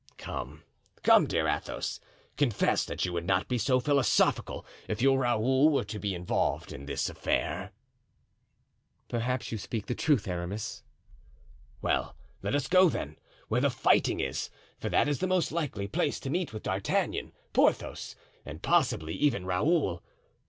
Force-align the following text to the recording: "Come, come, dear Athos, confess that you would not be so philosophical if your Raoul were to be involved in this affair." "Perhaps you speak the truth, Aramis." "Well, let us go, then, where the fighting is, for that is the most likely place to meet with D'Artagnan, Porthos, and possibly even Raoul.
"Come, 0.17 0.63
come, 1.03 1.27
dear 1.27 1.47
Athos, 1.47 1.99
confess 2.35 2.85
that 2.85 3.05
you 3.05 3.13
would 3.13 3.27
not 3.27 3.47
be 3.47 3.59
so 3.59 3.79
philosophical 3.79 4.65
if 4.87 4.99
your 4.99 5.19
Raoul 5.19 5.69
were 5.69 5.83
to 5.83 5.99
be 5.99 6.15
involved 6.15 6.73
in 6.73 6.87
this 6.87 7.07
affair." 7.07 7.71
"Perhaps 9.09 9.51
you 9.51 9.59
speak 9.59 9.85
the 9.85 9.93
truth, 9.93 10.27
Aramis." 10.27 10.81
"Well, 11.83 12.15
let 12.41 12.55
us 12.55 12.67
go, 12.67 12.89
then, 12.89 13.19
where 13.47 13.61
the 13.61 13.69
fighting 13.69 14.19
is, 14.19 14.49
for 14.79 14.89
that 14.89 15.07
is 15.07 15.19
the 15.19 15.27
most 15.27 15.51
likely 15.51 15.85
place 15.87 16.19
to 16.21 16.31
meet 16.31 16.51
with 16.51 16.63
D'Artagnan, 16.63 17.31
Porthos, 17.53 18.15
and 18.43 18.63
possibly 18.63 19.13
even 19.13 19.45
Raoul. 19.45 20.01